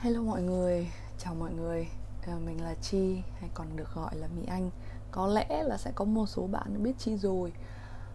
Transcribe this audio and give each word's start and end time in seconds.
Hello 0.00 0.22
mọi 0.22 0.42
người, 0.42 0.88
chào 1.18 1.34
mọi 1.34 1.52
người. 1.52 1.88
À, 2.26 2.34
Mình 2.46 2.64
là 2.64 2.74
Chi 2.74 3.22
hay 3.40 3.50
còn 3.54 3.76
được 3.76 3.94
gọi 3.94 4.16
là 4.16 4.28
Mỹ 4.36 4.42
Anh. 4.48 4.70
Có 5.10 5.26
lẽ 5.26 5.62
là 5.62 5.76
sẽ 5.76 5.92
có 5.94 6.04
một 6.04 6.26
số 6.26 6.46
bạn 6.46 6.82
biết 6.82 6.92
Chi 6.98 7.16
rồi 7.16 7.52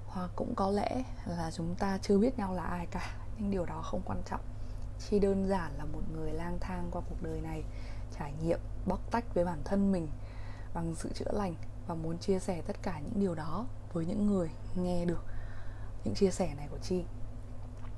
Hoặc 0.08 0.30
cũng 0.36 0.56
có 0.56 0.72
lẽ 0.72 1.04
là 1.26 1.52
chúng 1.52 1.76
ta 1.76 1.98
chưa 2.02 2.18
biết 2.18 2.38
nhau 2.38 2.54
là 2.54 2.64
ai 2.64 2.86
cả 2.86 3.16
Nhưng 3.38 3.52
điều 3.52 3.66
đó 3.66 3.82
không 3.82 4.02
quan 4.06 4.22
trọng. 4.26 4.42
Chi 5.00 5.20
đơn 5.20 5.48
giản 5.48 5.72
là 5.78 5.86
một 5.86 6.02
người 6.14 6.32
lang 6.32 6.58
thang 6.62 6.88
qua 6.92 7.02
cuộc 7.10 7.22
đời 7.22 7.42
này 7.42 7.64
Trải 8.20 8.34
nghiệm, 8.44 8.60
bóc 8.86 9.12
tách 9.12 9.34
với 9.34 9.46
bản 9.46 9.62
thân 9.66 9.92
mình 9.92 10.08
Bằng 10.74 10.96
sự 10.96 11.10
chữa 11.14 11.32
lành 11.32 11.56
Và 11.88 11.96
muốn 11.96 12.18
chia 12.18 12.40
sẻ 12.40 12.62
tất 12.68 12.76
cả 12.82 13.00
những 13.00 13.20
điều 13.20 13.36
đó 13.36 13.66
với 13.94 14.06
những 14.06 14.28
người 14.28 14.50
nghe 14.76 15.06
được 15.06 15.24
những 16.04 16.16
chia 16.16 16.32
sẻ 16.32 16.54
này 16.58 16.68
của 16.72 16.80
Chi 16.82 17.04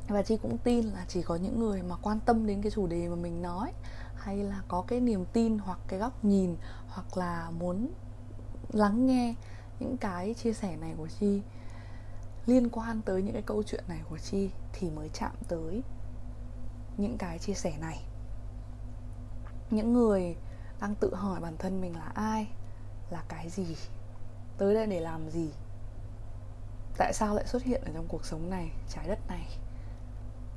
và 0.08 0.24
chị 0.24 0.38
cũng 0.38 0.58
tin 0.58 0.86
là 0.86 1.06
chỉ 1.08 1.22
có 1.22 1.36
những 1.36 1.60
người 1.60 1.84
mà 1.84 1.96
quan 2.02 2.20
tâm 2.20 2.46
đến 2.46 2.62
cái 2.62 2.72
chủ 2.72 2.88
đề 2.88 3.08
mà 3.08 3.16
mình 3.16 3.42
nói, 3.42 3.74
hay 4.16 4.38
là 4.38 4.62
có 4.68 4.84
cái 4.88 5.00
niềm 5.00 5.26
tin 5.34 5.58
hoặc 5.58 5.80
cái 5.88 6.00
góc 6.00 6.26
nhìn 6.26 6.56
hoặc 6.88 7.18
là 7.18 7.52
muốn 7.52 7.90
lắng 8.72 9.06
nghe 9.06 9.36
những 9.80 9.98
cái 9.98 10.34
chia 10.34 10.54
sẻ 10.54 10.78
này 10.78 10.94
của 10.98 11.08
chi. 11.20 11.42
Liên 12.46 12.70
quan 12.70 13.02
tới 13.02 13.22
những 13.22 13.34
cái 13.34 13.42
câu 13.42 13.64
chuyện 13.64 13.84
này 13.88 14.00
của 14.10 14.18
chi 14.18 14.50
thì 14.74 14.90
mới 14.90 15.10
chạm 15.14 15.32
tới 15.48 15.84
những 16.98 17.18
cái 17.18 17.40
chia 17.40 17.54
sẻ 17.54 17.74
này. 17.80 18.04
Những 19.72 19.94
người 19.94 20.36
đang 20.82 20.96
tự 20.96 21.16
hỏi 21.16 21.40
bản 21.40 21.58
thân 21.58 21.82
mình 21.82 21.96
là 21.96 22.12
ai, 22.14 22.48
là 23.10 23.24
cái 23.28 23.50
gì, 23.50 23.76
tới 24.58 24.74
đây 24.74 24.88
để 24.88 25.00
làm 25.00 25.30
gì, 25.30 25.50
tại 26.98 27.14
sao 27.14 27.36
lại 27.36 27.46
xuất 27.48 27.64
hiện 27.64 27.82
ở 27.86 27.92
trong 27.94 28.08
cuộc 28.08 28.26
sống 28.26 28.50
này, 28.50 28.72
trái 28.90 29.08
đất 29.08 29.20
này 29.28 29.48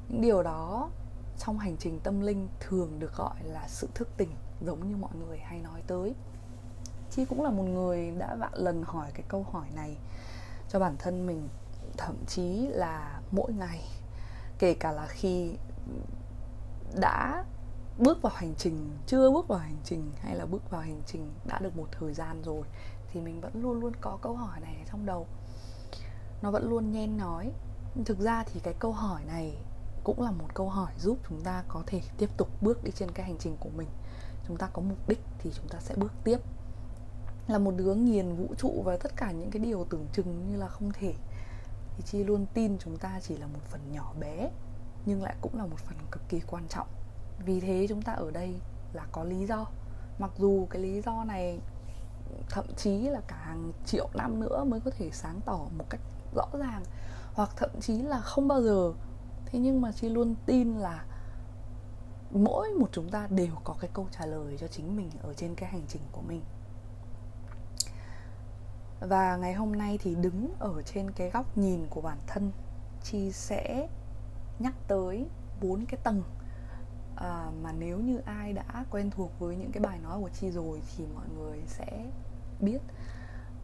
điều 0.08 0.42
đó 0.42 0.90
trong 1.38 1.58
hành 1.58 1.76
trình 1.76 2.00
tâm 2.00 2.20
linh 2.20 2.48
thường 2.60 2.98
được 2.98 3.16
gọi 3.16 3.36
là 3.44 3.68
sự 3.68 3.88
thức 3.94 4.08
tỉnh, 4.16 4.30
giống 4.60 4.88
như 4.88 4.96
mọi 4.96 5.10
người 5.14 5.38
hay 5.38 5.60
nói 5.60 5.83
tới. 5.86 6.14
Chi 7.10 7.24
cũng 7.24 7.42
là 7.42 7.50
một 7.50 7.62
người 7.62 8.10
đã 8.10 8.34
vạn 8.34 8.55
lần 8.55 8.83
hỏi 8.86 9.10
cái 9.14 9.22
câu 9.28 9.46
hỏi 9.52 9.66
này 9.74 9.96
cho 10.68 10.78
bản 10.78 10.96
thân 10.98 11.27
mình. 11.27 11.48
Thậm 11.96 12.14
chí 12.27 12.66
là 12.66 13.20
mỗi 13.30 13.52
ngày, 13.52 13.84
kể 14.58 14.74
cả 14.74 14.92
là 14.92 15.06
khi 15.06 15.55
đã 17.00 17.44
bước 17.98 18.22
vào 18.22 18.33
hành 18.36 18.55
trình, 18.58 18.98
chưa 19.06 19.30
bước 19.30 19.48
vào 19.48 19.58
hành 19.58 19.77
trình 19.84 20.12
hay 20.20 20.36
là 20.36 20.46
bước 20.46 20.70
vào 20.70 20.80
hành 20.80 21.02
trình 21.06 21.33
đã 21.44 21.58
được 21.58 21.77
một 21.77 21.86
thời 21.90 22.14
gian 22.14 22.42
rồi, 22.42 22.62
thì 23.12 23.20
mình 23.20 23.40
vẫn 23.40 23.62
luôn 23.62 23.80
luôn 23.80 23.92
có 24.00 24.18
câu 24.22 24.36
hỏi 24.36 24.61
này 24.61 24.84
trong 24.90 25.06
đầu. 25.06 25.27
Nó 26.42 26.50
vẫn 26.50 26.68
luôn 26.68 26.92
nhen 26.92 27.16
nói. 27.16 27.52
Thực 28.05 28.18
ra 28.18 28.44
thì 28.44 28.61
cái 28.61 28.74
câu 28.78 28.92
hỏi 28.92 29.24
này 29.24 29.56
cũng 30.09 30.23
là 30.23 30.31
một 30.31 30.55
câu 30.55 30.69
hỏi 30.69 30.92
giúp 30.98 31.19
chúng 31.28 31.41
ta 31.41 31.64
có 31.69 31.83
thể 31.87 32.01
tiếp 32.19 32.31
tục 32.37 32.48
bước 32.61 32.84
đi 32.84 32.91
trên 32.95 33.11
cái 33.11 33.27
hành 33.27 33.37
trình 33.39 33.56
của 33.61 33.69
mình. 33.77 33.89
Chúng 34.47 34.56
ta 34.56 34.69
có 34.73 34.83
mục 34.83 35.09
đích 35.09 35.20
thì 35.39 35.51
chúng 35.55 35.69
ta 35.69 35.78
sẽ 35.81 35.95
bước 35.95 36.12
tiếp. 36.25 36.39
Là 37.47 37.59
một 37.59 37.75
đứa 37.77 37.95
nghiền 37.95 38.36
vũ 38.36 38.55
trụ 38.59 38.83
và 38.84 38.97
tất 38.97 39.17
cả 39.17 39.33
những 39.33 39.51
cái 39.51 39.62
điều 39.62 39.84
tưởng 39.91 40.06
chừng 40.12 40.51
như 40.51 40.56
là 40.56 40.69
không 40.69 40.92
thể. 40.92 41.14
Thì 41.97 42.03
chi 42.06 42.25
luôn 42.25 42.47
tin 42.55 42.79
chúng 42.79 42.97
ta 42.97 43.20
chỉ 43.23 43.36
là 43.36 43.47
một 43.47 43.61
phần 43.70 43.81
nhỏ 43.92 44.12
bé, 44.20 44.51
nhưng 45.06 45.23
lại 45.23 45.36
cũng 45.41 45.59
là 45.59 45.67
một 45.67 45.79
phần 45.79 45.97
cực 46.11 46.23
kỳ 46.29 46.41
quan 46.41 46.69
trọng. 46.69 46.89
Vì 47.45 47.61
thế 47.61 47.86
chúng 47.89 48.03
ta 48.03 48.12
ở 48.12 48.31
đây 48.31 48.55
là 48.92 49.06
có 49.12 49.25
lý 49.25 49.47
do. 49.47 49.67
Mặc 50.19 50.31
dù 50.39 50.67
cái 50.70 50.83
lý 50.83 51.01
do 51.01 51.25
này, 51.25 51.59
thậm 52.51 52.64
chí 52.77 52.98
là 52.98 53.20
cả 53.27 53.36
hàng 53.36 53.73
triệu 53.86 54.09
năm 54.14 54.41
nữa 54.41 54.64
mới 54.64 54.81
có 54.81 54.91
thể 54.91 55.11
sáng 55.12 55.41
tỏ 55.47 55.59
một 55.79 55.84
cách 55.91 56.01
rõ 56.34 56.47
ràng, 56.53 56.83
hoặc 57.34 57.51
thậm 57.56 57.70
chí 57.81 58.03
là 58.03 58.20
không 58.20 58.48
bao 58.48 58.62
giờ 58.62 58.92
thế 59.50 59.58
nhưng 59.58 59.80
mà 59.80 59.92
chi 59.92 60.08
luôn 60.08 60.34
tin 60.46 60.74
là 60.74 61.04
mỗi 62.30 62.68
một 62.68 62.88
chúng 62.92 63.10
ta 63.10 63.27
đều 63.30 63.55
có 63.64 63.74
cái 63.80 63.90
câu 63.94 64.06
trả 64.10 64.27
lời 64.27 64.56
cho 64.60 64.66
chính 64.66 64.96
mình 64.96 65.10
ở 65.22 65.34
trên 65.34 65.55
cái 65.55 65.70
hành 65.70 65.82
trình 65.88 66.02
của 66.12 66.20
mình. 66.20 66.42
Và 69.00 69.36
ngày 69.36 69.55
hôm 69.55 69.73
nay 69.73 69.98
thì 70.02 70.14
đứng 70.14 70.52
ở 70.58 70.83
trên 70.83 71.11
cái 71.11 71.30
góc 71.30 71.58
nhìn 71.58 71.86
của 71.90 72.00
bản 72.00 72.18
thân 72.27 72.52
chi 73.02 73.33
sẽ 73.33 73.89
nhắc 74.58 74.74
tới 74.89 75.27
bốn 75.61 75.86
cái 75.86 76.00
tầng 76.05 76.23
à, 77.17 77.50
mà 77.62 77.73
nếu 77.73 77.98
như 77.98 78.18
ai 78.18 78.52
đã 78.52 78.84
quen 78.90 79.11
thuộc 79.11 79.39
với 79.39 79.56
những 79.56 79.73
cái 79.73 79.83
bài 79.83 79.98
nói 80.02 80.20
của 80.20 80.28
chi 80.28 80.50
rồi 80.50 80.83
thì 80.96 81.05
mọi 81.14 81.27
người 81.39 81.62
sẽ 81.67 82.11
biết 82.61 82.78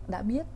đã 0.09 0.23
biết 0.23 0.47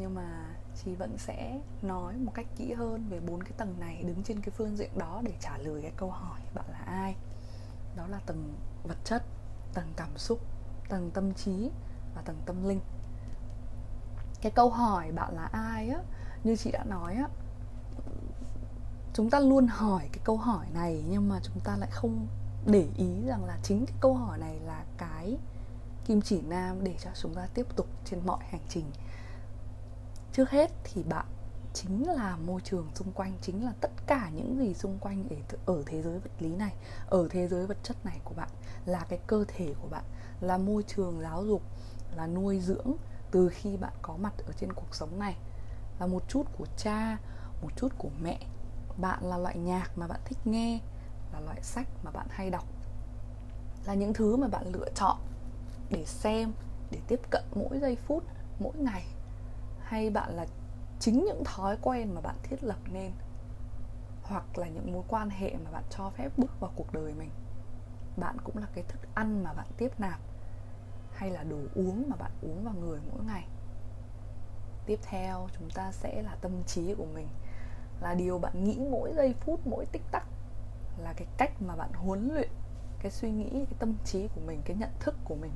nhưng 0.00 0.14
mà 0.14 0.54
chị 0.84 0.94
vẫn 0.94 1.18
sẽ 1.18 1.60
nói 1.82 2.16
một 2.16 2.32
cách 2.34 2.46
kỹ 2.56 2.72
hơn 2.72 3.08
về 3.08 3.20
bốn 3.20 3.42
cái 3.42 3.52
tầng 3.56 3.80
này, 3.80 4.02
đứng 4.02 4.22
trên 4.22 4.40
cái 4.40 4.50
phương 4.50 4.76
diện 4.76 4.90
đó 4.98 5.20
để 5.24 5.32
trả 5.40 5.58
lời 5.58 5.82
cái 5.82 5.92
câu 5.96 6.10
hỏi 6.10 6.40
bạn 6.54 6.64
là 6.70 6.78
ai. 6.78 7.16
Đó 7.96 8.06
là 8.06 8.20
tầng 8.26 8.54
vật 8.84 8.98
chất, 9.04 9.22
tầng 9.74 9.92
cảm 9.96 10.16
xúc, 10.16 10.38
tầng 10.88 11.10
tâm 11.10 11.34
trí 11.34 11.70
và 12.14 12.22
tầng 12.22 12.42
tâm 12.46 12.68
linh. 12.68 12.80
Cái 14.40 14.52
câu 14.52 14.70
hỏi 14.70 15.12
bạn 15.12 15.34
là 15.34 15.44
ai 15.44 15.88
á, 15.88 15.98
như 16.44 16.56
chị 16.56 16.70
đã 16.70 16.84
nói 16.84 17.14
á, 17.14 17.28
chúng 19.14 19.30
ta 19.30 19.40
luôn 19.40 19.66
hỏi 19.66 20.08
cái 20.12 20.20
câu 20.24 20.36
hỏi 20.36 20.66
này 20.74 21.04
nhưng 21.08 21.28
mà 21.28 21.40
chúng 21.42 21.60
ta 21.64 21.76
lại 21.76 21.90
không 21.92 22.26
để 22.66 22.88
ý 22.96 23.26
rằng 23.26 23.44
là 23.44 23.58
chính 23.62 23.86
cái 23.86 23.96
câu 24.00 24.14
hỏi 24.14 24.38
này 24.38 24.60
là 24.60 24.84
cái 24.98 25.38
kim 26.06 26.22
chỉ 26.22 26.42
nam 26.42 26.84
để 26.84 26.94
cho 27.04 27.10
chúng 27.22 27.34
ta 27.34 27.48
tiếp 27.54 27.66
tục 27.76 27.86
trên 28.04 28.26
mọi 28.26 28.44
hành 28.50 28.60
trình 28.68 28.84
trước 30.38 30.50
hết 30.50 30.70
thì 30.84 31.02
bạn 31.02 31.26
chính 31.74 32.08
là 32.08 32.36
môi 32.36 32.60
trường 32.60 32.88
xung 32.94 33.12
quanh, 33.12 33.32
chính 33.42 33.64
là 33.64 33.72
tất 33.80 33.90
cả 34.06 34.30
những 34.34 34.58
gì 34.58 34.74
xung 34.74 34.98
quanh 34.98 35.24
ở 35.66 35.82
thế 35.86 36.02
giới 36.02 36.18
vật 36.18 36.30
lý 36.38 36.48
này, 36.48 36.74
ở 37.06 37.28
thế 37.30 37.48
giới 37.48 37.66
vật 37.66 37.76
chất 37.82 37.96
này 38.04 38.20
của 38.24 38.34
bạn, 38.34 38.48
là 38.86 39.06
cái 39.08 39.18
cơ 39.26 39.44
thể 39.48 39.74
của 39.82 39.88
bạn, 39.88 40.04
là 40.40 40.58
môi 40.58 40.82
trường 40.82 41.20
giáo 41.20 41.44
dục, 41.44 41.62
là 42.16 42.26
nuôi 42.26 42.60
dưỡng 42.60 42.92
từ 43.30 43.48
khi 43.48 43.76
bạn 43.76 43.92
có 44.02 44.16
mặt 44.16 44.32
ở 44.46 44.52
trên 44.60 44.72
cuộc 44.72 44.94
sống 44.94 45.18
này. 45.18 45.36
Là 46.00 46.06
một 46.06 46.22
chút 46.28 46.42
của 46.58 46.66
cha, 46.76 47.18
một 47.62 47.70
chút 47.76 47.88
của 47.98 48.10
mẹ. 48.22 48.38
Bạn 48.96 49.24
là 49.24 49.38
loại 49.38 49.58
nhạc 49.58 49.98
mà 49.98 50.06
bạn 50.06 50.20
thích 50.24 50.38
nghe, 50.44 50.80
là 51.32 51.40
loại 51.40 51.62
sách 51.62 51.88
mà 52.02 52.10
bạn 52.10 52.26
hay 52.30 52.50
đọc. 52.50 52.64
Là 53.84 53.94
những 53.94 54.14
thứ 54.14 54.36
mà 54.36 54.48
bạn 54.48 54.72
lựa 54.72 54.88
chọn 54.94 55.16
để 55.90 56.04
xem, 56.06 56.52
để 56.90 56.98
tiếp 57.08 57.20
cận 57.30 57.44
mỗi 57.54 57.78
giây 57.78 57.96
phút, 57.96 58.24
mỗi 58.58 58.76
ngày 58.76 59.04
hay 59.88 60.10
bạn 60.10 60.30
là 60.30 60.46
chính 60.98 61.24
những 61.24 61.42
thói 61.44 61.76
quen 61.82 62.14
mà 62.14 62.20
bạn 62.20 62.36
thiết 62.42 62.64
lập 62.64 62.78
nên, 62.92 63.12
hoặc 64.22 64.58
là 64.58 64.68
những 64.68 64.92
mối 64.92 65.02
quan 65.08 65.30
hệ 65.30 65.54
mà 65.64 65.70
bạn 65.70 65.84
cho 65.90 66.10
phép 66.10 66.32
bước 66.36 66.60
vào 66.60 66.72
cuộc 66.76 66.92
đời 66.92 67.14
mình? 67.14 67.30
Bạn 68.16 68.36
cũng 68.44 68.58
là 68.58 68.66
cái 68.74 68.84
thức 68.88 69.00
ăn 69.14 69.44
mà 69.44 69.52
bạn 69.52 69.66
tiếp 69.76 69.92
nạp, 69.98 70.20
hay 71.12 71.30
là 71.30 71.42
đồ 71.42 71.58
uống 71.74 72.04
mà 72.08 72.16
bạn 72.16 72.30
uống 72.42 72.64
vào 72.64 72.74
người 72.74 73.00
mỗi 73.12 73.24
ngày? 73.24 73.44
Tiếp 74.86 74.98
theo, 75.02 75.48
chúng 75.58 75.70
ta 75.70 75.92
sẽ 75.92 76.22
là 76.22 76.36
tâm 76.40 76.52
trí 76.66 76.94
của 76.94 77.06
mình, 77.14 77.28
là 78.00 78.14
điều 78.14 78.38
bạn 78.38 78.64
nghĩ 78.64 78.78
mỗi 78.90 79.12
giây 79.16 79.34
phút, 79.40 79.66
mỗi 79.66 79.86
tích 79.86 80.04
tắc, 80.10 80.26
là 80.98 81.12
cái 81.12 81.26
cách 81.36 81.62
mà 81.62 81.76
bạn 81.76 81.92
huấn 81.92 82.28
luyện 82.34 82.50
cái 82.98 83.12
suy 83.12 83.30
nghĩ, 83.30 83.50
cái 83.50 83.74
tâm 83.78 83.94
trí 84.04 84.28
của 84.34 84.40
mình, 84.46 84.62
cái 84.64 84.76
nhận 84.76 84.90
thức 85.00 85.14
của 85.24 85.34
mình. 85.34 85.52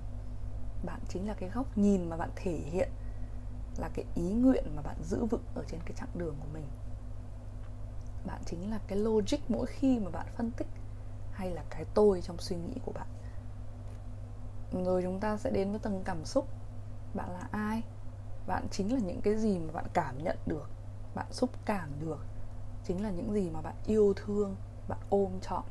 Bạn 0.84 1.00
chính 1.08 1.28
là 1.28 1.34
cái 1.34 1.48
góc 1.48 1.78
nhìn 1.78 2.10
mà 2.10 2.16
bạn 2.16 2.30
thể 2.36 2.52
hiện 2.52 2.90
là 3.76 3.90
cái 3.94 4.04
ý 4.14 4.32
nguyện 4.32 4.64
mà 4.76 4.82
bạn 4.82 4.96
giữ 5.02 5.24
vững 5.24 5.44
ở 5.54 5.64
trên 5.68 5.80
cái 5.84 5.92
chặng 5.96 6.08
đường 6.14 6.36
của 6.40 6.48
mình. 6.52 6.66
Bạn 8.26 8.42
chính 8.46 8.70
là 8.70 8.80
cái 8.86 8.98
logic 8.98 9.38
mỗi 9.48 9.66
khi 9.66 9.98
mà 9.98 10.10
bạn 10.10 10.26
phân 10.36 10.50
tích 10.50 10.68
hay 11.32 11.50
là 11.50 11.64
cái 11.70 11.84
tôi 11.94 12.20
trong 12.22 12.38
suy 12.38 12.56
nghĩ 12.56 12.74
của 12.84 12.92
bạn. 12.92 13.06
Rồi 14.84 15.02
chúng 15.02 15.20
ta 15.20 15.36
sẽ 15.36 15.50
đến 15.50 15.70
với 15.70 15.78
tầng 15.78 16.02
cảm 16.04 16.24
xúc. 16.24 16.48
Bạn 17.14 17.30
là 17.30 17.48
ai? 17.50 17.82
Bạn 18.46 18.66
chính 18.70 18.92
là 18.92 18.98
những 18.98 19.20
cái 19.20 19.36
gì 19.36 19.58
mà 19.58 19.72
bạn 19.72 19.84
cảm 19.92 20.24
nhận 20.24 20.36
được, 20.46 20.70
bạn 21.14 21.26
xúc 21.30 21.50
cảm 21.64 21.88
được. 22.00 22.24
Chính 22.84 23.02
là 23.02 23.10
những 23.10 23.32
gì 23.32 23.50
mà 23.50 23.60
bạn 23.60 23.74
yêu 23.86 24.14
thương, 24.16 24.56
bạn 24.88 24.98
ôm 25.10 25.40
trọn. 25.40 25.62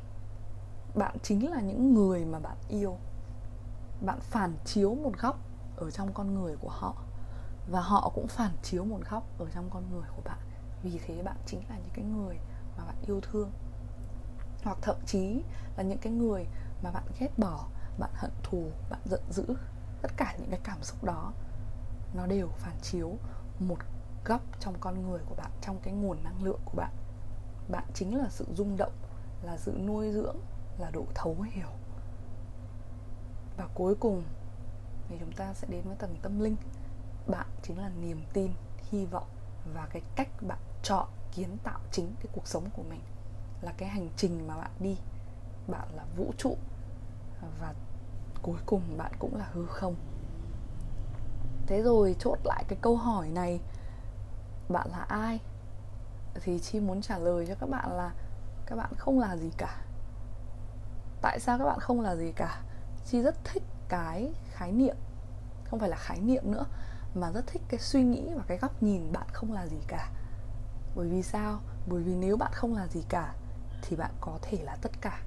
Bạn 0.94 1.16
chính 1.22 1.50
là 1.50 1.60
những 1.60 1.94
người 1.94 2.24
mà 2.24 2.38
bạn 2.38 2.56
yêu. 2.68 2.96
Bạn 4.00 4.18
phản 4.20 4.56
chiếu 4.64 4.94
một 4.94 5.12
góc 5.18 5.38
ở 5.76 5.90
trong 5.90 6.12
con 6.12 6.34
người 6.34 6.56
của 6.56 6.70
họ 6.70 7.01
và 7.70 7.80
họ 7.80 8.10
cũng 8.14 8.28
phản 8.28 8.52
chiếu 8.62 8.84
một 8.84 9.00
góc 9.10 9.24
ở 9.38 9.46
trong 9.54 9.70
con 9.70 9.90
người 9.90 10.08
của 10.16 10.22
bạn. 10.24 10.38
Vì 10.82 11.00
thế 11.06 11.22
bạn 11.22 11.36
chính 11.46 11.62
là 11.68 11.76
những 11.76 11.94
cái 11.94 12.04
người 12.04 12.36
mà 12.76 12.84
bạn 12.84 12.96
yêu 13.06 13.20
thương. 13.20 13.50
Hoặc 14.64 14.78
thậm 14.82 14.96
chí 15.06 15.42
là 15.76 15.82
những 15.82 15.98
cái 15.98 16.12
người 16.12 16.46
mà 16.82 16.90
bạn 16.90 17.04
ghét 17.18 17.38
bỏ, 17.38 17.66
bạn 17.98 18.10
hận 18.14 18.30
thù, 18.42 18.70
bạn 18.90 19.00
giận 19.04 19.22
dữ. 19.30 19.44
Tất 20.02 20.10
cả 20.16 20.36
những 20.38 20.50
cái 20.50 20.60
cảm 20.64 20.82
xúc 20.82 21.04
đó, 21.04 21.32
nó 22.14 22.26
đều 22.26 22.48
phản 22.48 22.76
chiếu 22.82 23.16
một 23.58 23.78
góc 24.24 24.40
trong 24.60 24.74
con 24.80 25.02
người 25.02 25.20
của 25.26 25.34
bạn, 25.34 25.50
trong 25.60 25.78
cái 25.82 25.94
nguồn 25.94 26.24
năng 26.24 26.44
lượng 26.44 26.60
của 26.64 26.76
bạn. 26.76 26.92
Bạn 27.68 27.84
chính 27.94 28.16
là 28.18 28.28
sự 28.30 28.46
rung 28.54 28.76
động, 28.76 28.92
là 29.42 29.56
sự 29.56 29.78
nuôi 29.86 30.12
dưỡng, 30.12 30.36
là 30.78 30.90
độ 30.90 31.04
thấu 31.14 31.36
hiểu. 31.50 31.68
Và 33.56 33.68
cuối 33.74 33.94
cùng 33.94 34.22
thì 35.08 35.16
chúng 35.20 35.32
ta 35.32 35.54
sẽ 35.54 35.68
đến 35.70 35.82
với 35.84 35.96
tầng 35.96 36.16
tâm 36.22 36.40
linh 36.40 36.56
bạn 37.26 37.46
chính 37.62 37.78
là 37.78 37.90
niềm 38.00 38.22
tin, 38.32 38.52
hy 38.90 39.06
vọng 39.06 39.26
và 39.74 39.86
cái 39.90 40.02
cách 40.16 40.28
bạn 40.40 40.58
chọn, 40.82 41.08
kiến 41.32 41.56
tạo 41.64 41.80
chính 41.92 42.14
cái 42.20 42.26
cuộc 42.32 42.46
sống 42.46 42.64
của 42.76 42.82
mình 42.82 43.00
là 43.60 43.72
cái 43.76 43.88
hành 43.88 44.08
trình 44.16 44.46
mà 44.48 44.56
bạn 44.56 44.70
đi. 44.80 44.98
Bạn 45.68 45.88
là 45.94 46.04
vũ 46.16 46.32
trụ 46.38 46.56
và 47.60 47.74
cuối 48.42 48.58
cùng 48.66 48.82
bạn 48.96 49.12
cũng 49.18 49.36
là 49.36 49.48
hư 49.52 49.66
không. 49.66 49.94
Thế 51.66 51.82
rồi 51.82 52.16
chốt 52.18 52.38
lại 52.44 52.64
cái 52.68 52.78
câu 52.82 52.96
hỏi 52.96 53.28
này, 53.28 53.60
bạn 54.68 54.90
là 54.90 55.06
ai? 55.08 55.40
Thì 56.40 56.58
chi 56.58 56.80
muốn 56.80 57.02
trả 57.02 57.18
lời 57.18 57.46
cho 57.46 57.54
các 57.54 57.68
bạn 57.70 57.92
là 57.92 58.12
các 58.66 58.76
bạn 58.76 58.92
không 58.98 59.18
là 59.18 59.36
gì 59.36 59.50
cả. 59.56 59.80
Tại 61.22 61.40
sao 61.40 61.58
các 61.58 61.64
bạn 61.64 61.78
không 61.80 62.00
là 62.00 62.16
gì 62.16 62.32
cả? 62.32 62.62
Chi 63.06 63.22
rất 63.22 63.34
thích 63.44 63.62
cái 63.88 64.34
khái 64.50 64.72
niệm, 64.72 64.96
không 65.64 65.80
phải 65.80 65.88
là 65.88 65.96
khái 65.96 66.20
niệm 66.20 66.52
nữa 66.52 66.64
mà 67.14 67.30
rất 67.30 67.46
thích 67.46 67.62
cái 67.68 67.80
suy 67.80 68.02
nghĩ 68.02 68.22
và 68.36 68.42
cái 68.46 68.58
góc 68.58 68.82
nhìn 68.82 69.12
bạn 69.12 69.26
không 69.32 69.52
là 69.52 69.66
gì 69.66 69.78
cả. 69.86 70.10
Bởi 70.96 71.08
vì 71.08 71.22
sao? 71.22 71.60
Bởi 71.86 72.02
vì 72.02 72.14
nếu 72.14 72.36
bạn 72.36 72.50
không 72.54 72.74
là 72.74 72.86
gì 72.86 73.04
cả, 73.08 73.34
thì 73.82 73.96
bạn 73.96 74.10
có 74.20 74.38
thể 74.42 74.58
là 74.62 74.76
tất 74.82 74.90
cả. 75.00 75.22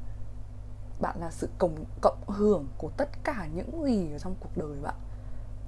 Bạn 1.02 1.20
là 1.20 1.32
sự 1.32 1.50
cộng 1.58 1.86
cộng 2.02 2.24
hưởng 2.28 2.68
của 2.78 2.90
tất 2.98 3.10
cả 3.24 3.48
những 3.54 3.84
gì 3.86 4.12
ở 4.12 4.20
trong 4.20 4.36
cuộc 4.40 4.58
đời 4.58 4.82
bạn. 4.82 4.96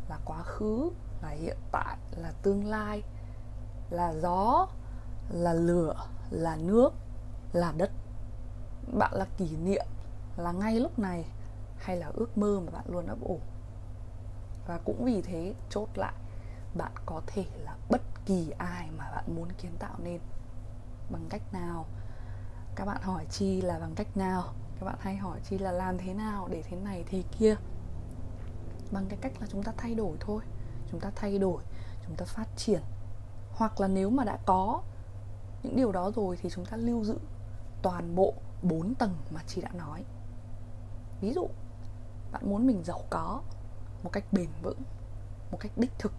Là 0.09 0.19
quá 0.25 0.43
khứ, 0.43 0.89
là 1.21 1.29
hiện 1.29 1.57
tại, 1.71 1.97
là 2.11 2.31
tương 2.41 2.65
lai, 2.65 3.03
là 3.89 4.13
gió, 4.13 4.67
là 5.29 5.53
lửa, 5.53 6.07
là 6.29 6.55
nước, 6.55 6.93
là 7.53 7.73
đất. 7.77 7.91
Bạn 8.97 9.13
là 9.13 9.25
kỷ 9.37 9.57
niệm, 9.57 9.85
là 10.37 10.51
ngay 10.51 10.79
lúc 10.79 10.99
này, 10.99 11.25
hay 11.77 11.97
là 11.97 12.11
ước 12.13 12.37
mơ 12.37 12.59
mà 12.65 12.71
bạn 12.71 12.85
luôn 12.87 13.07
ấp 13.07 13.17
ủ? 13.21 13.39
Và 14.67 14.79
cũng 14.85 15.05
vì 15.05 15.21
thế, 15.21 15.53
chốt 15.69 15.87
lại, 15.95 16.13
bạn 16.75 16.91
có 17.05 17.21
thể 17.27 17.45
là 17.57 17.75
bất 17.89 18.01
kỳ 18.25 18.51
ai 18.57 18.89
mà 18.97 19.11
bạn 19.15 19.35
muốn 19.35 19.47
kiến 19.57 19.71
tạo 19.79 19.95
nên. 20.03 20.19
Bằng 21.09 21.25
cách 21.29 21.41
nào? 21.53 21.85
Các 22.75 22.85
bạn 22.85 23.01
hỏi 23.01 23.25
chi 23.29 23.61
là 23.61 23.79
bằng 23.79 23.95
cách 23.95 24.17
nào? 24.17 24.43
Các 24.79 24.85
bạn 24.85 24.95
hay 24.99 25.15
hỏi 25.15 25.39
chi 25.49 25.57
là 25.57 25.71
làm 25.71 25.97
thế 25.97 26.13
nào 26.13 26.47
để 26.51 26.61
thế 26.61 26.77
này 26.77 27.03
thế 27.07 27.23
kia? 27.39 27.55
Bằng 28.91 29.05
cái 29.09 29.19
cách 29.21 29.33
là 29.39 29.47
chúng 29.49 29.63
ta 29.63 29.71
thay 29.77 29.95
đổi 29.95 30.17
thôi. 30.19 30.41
Chúng 30.91 30.99
ta 30.99 31.11
thay 31.15 31.37
đổi, 31.37 31.63
chúng 32.05 32.15
ta 32.15 32.25
phát 32.25 32.47
triển. 32.55 32.81
Hoặc 33.51 33.81
là 33.81 33.87
nếu 33.87 34.09
mà 34.09 34.23
đã 34.23 34.37
có 34.45 34.81
những 35.63 35.75
điều 35.75 35.91
đó 35.91 36.11
rồi 36.15 36.37
thì 36.41 36.49
chúng 36.49 36.65
ta 36.65 36.77
lưu 36.77 37.03
giữ 37.03 37.17
toàn 37.81 38.15
bộ 38.15 38.33
bốn 38.61 38.95
tầng 38.95 39.15
mà 39.31 39.41
chị 39.47 39.61
đã 39.61 39.69
nói. 39.73 40.03
Ví 41.21 41.33
dụ, 41.33 41.47
bạn 42.31 42.49
muốn 42.49 42.67
mình 42.67 42.83
giàu 42.83 43.01
có 43.09 43.41
một 44.03 44.09
cách 44.13 44.23
bền 44.31 44.49
vững, 44.61 44.81
một 45.51 45.57
cách 45.59 45.71
đích 45.75 45.91
thực, 45.99 46.13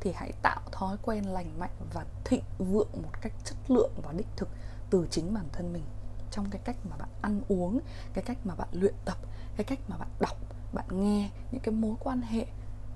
thì 0.00 0.12
hãy 0.12 0.32
tạo 0.42 0.60
thói 0.72 0.96
quen 1.02 1.24
lành 1.24 1.58
mạnh 1.58 1.76
và 1.94 2.04
thịnh 2.24 2.44
vượng 2.58 2.88
một 2.92 3.20
cách 3.20 3.32
chất 3.44 3.56
lượng 3.68 3.90
và 4.02 4.12
đích 4.12 4.26
thực 4.36 4.48
từ 4.90 5.06
chính 5.10 5.34
bản 5.34 5.46
thân 5.52 5.72
mình. 5.72 5.84
Trong 6.30 6.50
cái 6.50 6.60
cách 6.64 6.76
mà 6.90 6.96
bạn 6.96 7.08
ăn 7.22 7.40
uống, 7.48 7.80
cái 8.12 8.24
cách 8.24 8.38
mà 8.44 8.54
bạn 8.54 8.68
luyện 8.72 8.94
tập, 9.04 9.16
cái 9.56 9.64
cách 9.64 9.78
mà 9.88 9.96
bạn 9.96 10.08
đọc, 10.20 10.36
bạn 10.72 10.86
nghe 10.90 11.30
những 11.50 11.60
cái 11.60 11.74
mối 11.74 11.94
quan 12.00 12.22
hệ 12.22 12.46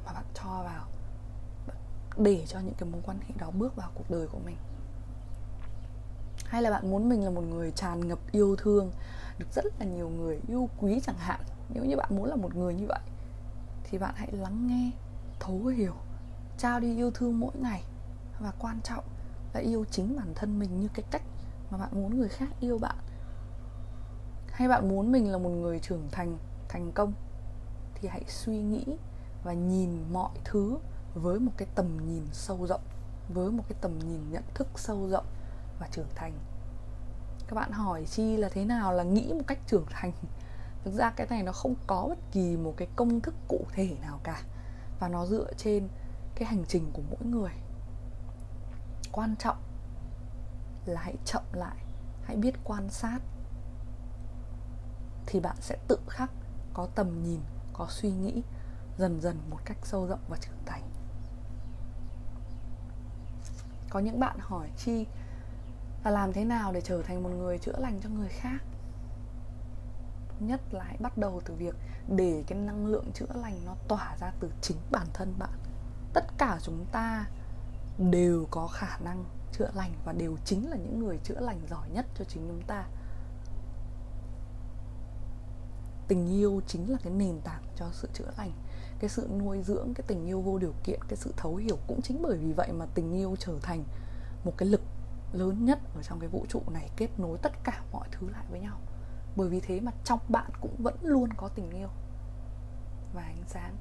mà 0.06 0.12
bạn 0.12 0.24
cho 0.34 0.62
vào 0.64 0.84
để 2.16 2.44
cho 2.46 2.60
những 2.60 2.74
cái 2.74 2.88
mối 2.88 3.00
quan 3.04 3.18
hệ 3.20 3.34
đó 3.38 3.50
bước 3.50 3.76
vào 3.76 3.90
cuộc 3.94 4.10
đời 4.10 4.26
của 4.26 4.38
mình. 4.44 4.56
Hay 6.44 6.62
là 6.62 6.70
bạn 6.70 6.90
muốn 6.90 7.08
mình 7.08 7.24
là 7.24 7.30
một 7.30 7.40
người 7.40 7.70
tràn 7.70 8.08
ngập 8.08 8.18
yêu 8.32 8.56
thương, 8.56 8.92
được 9.38 9.46
rất 9.52 9.64
là 9.78 9.86
nhiều 9.86 10.08
người 10.08 10.40
yêu 10.48 10.68
quý 10.78 11.00
chẳng 11.02 11.18
hạn. 11.18 11.40
Nếu 11.68 11.84
như 11.84 11.96
bạn 11.96 12.16
muốn 12.16 12.24
là 12.24 12.36
một 12.36 12.54
người 12.54 12.74
như 12.74 12.86
vậy 12.88 13.00
thì 13.90 13.98
bạn 13.98 14.14
hãy 14.16 14.32
lắng 14.32 14.66
nghe, 14.66 14.90
thấu 15.40 15.66
hiểu, 15.66 15.94
trao 16.58 16.80
đi 16.80 16.96
yêu 16.96 17.10
thương 17.10 17.40
mỗi 17.40 17.52
ngày. 17.54 17.84
Và 18.40 18.52
quan 18.58 18.80
trọng 18.84 19.04
là 19.54 19.60
yêu 19.60 19.84
chính 19.90 20.16
bản 20.16 20.32
thân 20.34 20.58
mình 20.58 20.80
như 20.80 20.88
cái 20.94 21.04
cách 21.10 21.22
mà 21.70 21.78
bạn 21.78 21.88
muốn 21.92 22.18
người 22.18 22.28
khác 22.28 22.48
yêu 22.60 22.78
bạn. 22.78 22.96
Hay 24.50 24.68
bạn 24.68 24.88
muốn 24.88 25.12
mình 25.12 25.32
là 25.32 25.38
một 25.38 25.50
người 25.50 25.78
trưởng 25.78 26.08
thành 26.12 26.38
thành 26.68 26.92
công, 26.92 27.12
thì 27.94 28.08
hãy 28.08 28.24
suy 28.28 28.62
nghĩ 28.62 28.84
và 29.44 29.52
nhìn 29.52 30.12
mọi 30.12 30.38
thứ 30.44 30.78
với 31.14 31.40
một 31.40 31.52
cái 31.56 31.68
tầm 31.74 31.86
nhìn 32.08 32.22
sâu 32.32 32.66
rộng, 32.66 32.82
với 33.28 33.50
một 33.50 33.64
cái 33.68 33.78
tầm 33.80 33.98
nhìn 33.98 34.32
nhận 34.32 34.42
thức 34.54 34.68
sâu 34.76 35.08
rộng 35.08 35.26
và 35.80 35.88
trưởng 35.90 36.08
thành. 36.14 36.32
Các 37.48 37.54
bạn 37.54 37.72
hỏi 37.72 38.04
chi 38.04 38.36
là 38.36 38.48
thế 38.48 38.64
nào 38.64 38.92
là 38.92 39.02
nghĩ 39.02 39.32
một 39.32 39.44
cách 39.46 39.58
trưởng 39.66 39.86
thành? 39.90 40.12
Thực 40.88 40.94
ra 40.94 41.10
cái 41.10 41.26
này 41.30 41.42
nó 41.42 41.52
không 41.52 41.74
có 41.86 42.06
bất 42.08 42.18
kỳ 42.32 42.56
một 42.56 42.74
cái 42.76 42.88
công 42.96 43.20
thức 43.20 43.34
cụ 43.48 43.64
thể 43.72 43.96
nào 44.00 44.20
cả. 44.22 44.42
Và 45.00 45.08
nó 45.08 45.26
dựa 45.26 45.52
trên 45.56 45.88
cái 46.34 46.48
hành 46.48 46.64
trình 46.68 46.90
của 46.92 47.02
mỗi 47.10 47.24
người. 47.30 47.52
Quan 49.12 49.36
trọng 49.36 49.56
là 50.84 51.00
hãy 51.00 51.14
chậm 51.24 51.42
lại, 51.52 51.76
hãy 52.24 52.36
biết 52.36 52.54
quan 52.64 52.90
sát. 52.90 53.18
Thì 55.26 55.40
bạn 55.40 55.56
sẽ 55.60 55.76
tự 55.88 55.98
khắc 56.08 56.30
có 56.74 56.88
tầm 56.94 57.22
nhìn, 57.22 57.40
có 57.72 57.86
suy 57.88 58.10
nghĩ 58.10 58.42
dần 58.98 59.20
dần 59.20 59.38
một 59.50 59.58
cách 59.64 59.78
sâu 59.82 60.06
rộng 60.06 60.24
và 60.28 60.36
trưởng 60.40 60.64
thành. 60.66 60.90
Có 63.90 64.00
những 64.00 64.20
bạn 64.20 64.36
hỏi 64.40 64.68
chi 64.76 65.06
là 66.04 66.10
làm 66.10 66.32
thế 66.32 66.44
nào 66.44 66.72
để 66.72 66.80
trở 66.80 67.02
thành 67.02 67.22
một 67.22 67.30
người 67.30 67.58
chữa 67.58 67.78
lành 67.78 68.00
cho 68.02 68.08
người 68.08 68.28
khác? 68.28 68.58
Nhất 70.42 70.60
là 70.70 70.84
hãy 70.84 70.96
bắt 71.00 71.18
đầu 71.18 71.40
từ 71.44 71.54
việc 71.54 71.74
để 72.08 72.44
cái 72.46 72.58
năng 72.58 72.86
lượng 72.86 73.12
chữa 73.14 73.26
lành 73.34 73.60
nó 73.66 73.74
tỏa 73.88 74.16
ra 74.20 74.32
từ 74.40 74.50
chính 74.60 74.76
bản 74.90 75.06
thân 75.12 75.34
bạn. 75.38 75.58
Tất 76.14 76.24
cả 76.38 76.58
chúng 76.62 76.86
ta 76.92 77.26
đều 77.98 78.46
có 78.50 78.66
khả 78.66 78.98
năng 78.98 79.24
chữa 79.52 79.70
lành 79.74 79.92
và 80.04 80.12
đều 80.12 80.36
chính 80.44 80.70
là 80.70 80.76
những 80.76 80.98
người 80.98 81.18
chữa 81.24 81.40
lành 81.40 81.60
giỏi 81.70 81.90
nhất 81.90 82.06
cho 82.18 82.24
chính 82.24 82.48
chúng 82.48 82.62
ta. 82.66 82.84
Tình 86.08 86.26
yêu 86.26 86.60
chính 86.66 86.90
là 86.90 86.98
cái 87.02 87.12
nền 87.12 87.40
tảng 87.40 87.62
cho 87.76 87.86
sự 87.92 88.08
chữa 88.14 88.30
lành. 88.38 88.52
Cái 88.98 89.10
sự 89.10 89.28
nuôi 89.38 89.62
dưỡng, 89.62 89.94
cái 89.94 90.04
tình 90.06 90.26
yêu 90.26 90.40
vô 90.40 90.58
điều 90.58 90.74
kiện, 90.84 91.00
cái 91.08 91.16
sự 91.16 91.34
thấu 91.36 91.56
hiểu 91.56 91.78
cũng 91.86 92.02
chính 92.02 92.22
bởi 92.22 92.38
vì 92.38 92.52
vậy 92.52 92.72
mà 92.72 92.86
tình 92.94 93.12
yêu 93.12 93.36
trở 93.38 93.58
thành 93.62 93.84
một 94.44 94.52
cái 94.56 94.68
lực 94.68 94.80
lớn 95.32 95.64
nhất 95.64 95.78
ở 95.94 96.02
trong 96.02 96.20
cái 96.20 96.28
vũ 96.28 96.46
trụ 96.48 96.62
này, 96.72 96.90
kết 96.96 97.08
nối 97.18 97.38
tất 97.38 97.52
cả 97.64 97.82
mọi 97.92 98.08
thứ 98.12 98.28
lại 98.28 98.44
với 98.50 98.60
nhau 98.60 98.78
bởi 99.38 99.48
vì 99.48 99.60
thế 99.60 99.80
mà 99.80 99.92
trong 100.04 100.20
bạn 100.28 100.50
cũng 100.60 100.74
vẫn 100.78 100.96
luôn 101.02 101.32
có 101.32 101.48
tình 101.48 101.70
yêu 101.70 101.88
và 103.14 103.22
ánh 103.22 103.44
sáng. 103.46 103.76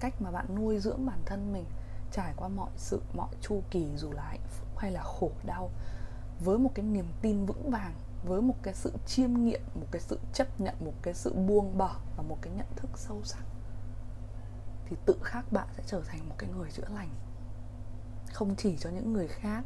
Cách 0.00 0.22
mà 0.22 0.30
bạn 0.30 0.46
nuôi 0.54 0.78
dưỡng 0.78 1.06
bản 1.06 1.18
thân 1.26 1.52
mình 1.52 1.64
trải 2.12 2.34
qua 2.36 2.48
mọi 2.48 2.70
sự, 2.76 3.02
mọi 3.14 3.28
chu 3.40 3.62
kỳ 3.70 3.96
dù 3.96 4.12
là 4.12 4.22
hạnh 4.22 4.46
phúc 4.48 4.68
hay 4.78 4.90
là 4.92 5.02
khổ 5.02 5.30
đau, 5.44 5.70
với 6.40 6.58
một 6.58 6.70
cái 6.74 6.84
niềm 6.84 7.06
tin 7.22 7.46
vững 7.46 7.70
vàng, 7.70 7.94
với 8.24 8.42
một 8.42 8.54
cái 8.62 8.74
sự 8.74 8.92
chiêm 9.06 9.34
nghiệm, 9.34 9.60
một 9.74 9.86
cái 9.90 10.02
sự 10.02 10.18
chấp 10.32 10.60
nhận, 10.60 10.74
một 10.80 10.94
cái 11.02 11.14
sự 11.14 11.34
buông 11.34 11.78
bỏ 11.78 11.96
và 12.16 12.22
một 12.22 12.38
cái 12.42 12.52
nhận 12.56 12.66
thức 12.76 12.90
sâu 12.94 13.20
sắc, 13.24 13.44
thì 14.86 14.96
tự 15.06 15.14
khắc 15.22 15.52
bạn 15.52 15.68
sẽ 15.76 15.82
trở 15.86 16.00
thành 16.00 16.28
một 16.28 16.34
cái 16.38 16.50
người 16.50 16.70
chữa 16.70 16.88
lành. 16.94 17.10
Không 18.32 18.56
chỉ 18.56 18.76
cho 18.76 18.90
những 18.90 19.12
người 19.12 19.28
khác 19.28 19.64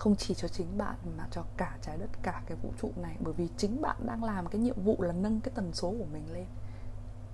không 0.00 0.16
chỉ 0.16 0.34
cho 0.34 0.48
chính 0.48 0.78
bạn 0.78 0.96
mà 1.16 1.26
cho 1.30 1.44
cả 1.56 1.78
trái 1.82 1.98
đất, 1.98 2.10
cả 2.22 2.42
cái 2.46 2.58
vũ 2.62 2.72
trụ 2.82 2.90
này. 2.96 3.16
Bởi 3.20 3.34
vì 3.34 3.48
chính 3.56 3.82
bạn 3.82 3.96
đang 4.06 4.24
làm 4.24 4.46
cái 4.46 4.60
nhiệm 4.60 4.82
vụ 4.82 4.96
là 5.02 5.12
nâng 5.12 5.40
cái 5.40 5.52
tần 5.54 5.72
số 5.72 5.90
của 5.90 6.06
mình 6.12 6.32
lên. 6.32 6.46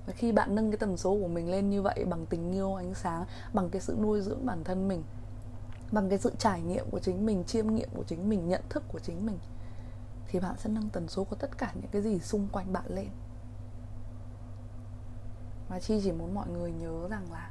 Và 0.06 0.12
khi 0.12 0.32
bạn 0.32 0.54
nâng 0.54 0.70
cái 0.70 0.78
tần 0.78 0.96
số 0.96 1.10
của 1.20 1.28
mình 1.28 1.50
lên 1.50 1.70
như 1.70 1.82
vậy 1.82 2.04
bằng 2.10 2.26
tình 2.26 2.52
yêu, 2.52 2.74
ánh 2.74 2.94
sáng, 2.94 3.24
bằng 3.54 3.70
cái 3.70 3.80
sự 3.80 3.96
nuôi 4.02 4.20
dưỡng 4.20 4.46
bản 4.46 4.64
thân 4.64 4.88
mình, 4.88 5.02
bằng 5.92 6.08
cái 6.08 6.18
sự 6.18 6.32
trải 6.38 6.60
nghiệm 6.62 6.90
của 6.90 6.98
chính 6.98 7.26
mình, 7.26 7.44
chiêm 7.44 7.74
nghiệm 7.74 7.88
của 7.94 8.04
chính 8.04 8.28
mình, 8.28 8.48
nhận 8.48 8.62
thức 8.68 8.82
của 8.88 8.98
chính 8.98 9.26
mình, 9.26 9.38
thì 10.28 10.40
bạn 10.40 10.54
sẽ 10.58 10.70
nâng 10.70 10.88
tần 10.88 11.08
số 11.08 11.24
của 11.24 11.36
tất 11.36 11.58
cả 11.58 11.72
những 11.74 11.90
cái 11.90 12.02
gì 12.02 12.18
xung 12.18 12.48
quanh 12.52 12.72
bạn 12.72 12.84
lên. 12.88 13.08
Và 15.68 15.80
chi 15.80 16.00
chỉ 16.04 16.12
muốn 16.12 16.34
mọi 16.34 16.48
người 16.48 16.72
nhớ 16.72 17.08
rằng 17.10 17.32
là 17.32 17.50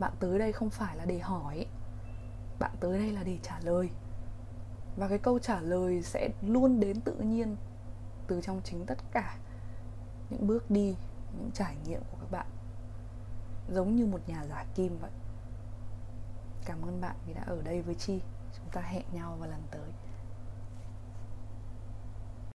bạn 0.00 0.12
tới 0.20 0.38
đây 0.38 0.52
không 0.52 0.70
phải 0.70 0.96
là 0.96 1.04
để 1.04 1.18
hỏi, 1.18 1.66
bạn 2.58 2.70
tới 2.80 2.98
đây 2.98 3.12
là 3.12 3.22
để 3.22 3.38
trả 3.42 3.60
lời 3.60 3.90
và 4.98 5.08
cái 5.08 5.18
câu 5.18 5.38
trả 5.38 5.60
lời 5.60 6.02
sẽ 6.02 6.28
luôn 6.42 6.80
đến 6.80 7.00
tự 7.00 7.14
nhiên 7.14 7.56
từ 8.26 8.40
trong 8.40 8.60
chính 8.64 8.86
tất 8.86 8.98
cả 9.12 9.38
những 10.30 10.46
bước 10.46 10.70
đi, 10.70 10.96
những 11.38 11.50
trải 11.54 11.76
nghiệm 11.86 12.00
của 12.10 12.16
các 12.20 12.30
bạn. 12.30 12.46
Giống 13.72 13.96
như 13.96 14.06
một 14.06 14.20
nhà 14.26 14.46
giả 14.48 14.64
kim 14.74 14.98
vậy. 14.98 15.10
Cảm 16.64 16.82
ơn 16.82 17.00
bạn 17.00 17.16
vì 17.26 17.34
đã 17.34 17.42
ở 17.46 17.62
đây 17.62 17.82
với 17.82 17.94
chi. 17.94 18.20
Chúng 18.56 18.68
ta 18.72 18.80
hẹn 18.80 19.04
nhau 19.12 19.36
vào 19.40 19.50
lần 19.50 19.62
tới. 19.70 19.90